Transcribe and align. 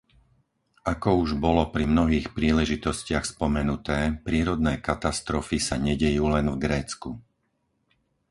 Ako 0.93 1.09
už 1.23 1.31
bolo 1.45 1.63
pri 1.73 1.83
mnohých 1.93 2.27
príležitostiach 2.37 3.25
spomenuté, 3.37 3.97
prírodné 4.27 4.73
katastrofy 4.89 5.57
sa 5.67 5.75
nedejú 5.87 6.25
len 6.35 6.45
v 6.51 6.57
Grécku. 6.65 7.09